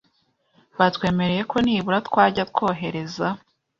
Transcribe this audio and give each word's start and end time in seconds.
Batwemereye 0.77 1.41
ko 1.51 1.57
nibura 1.65 1.99
twajya 2.07 2.43
twohereza 2.51 3.27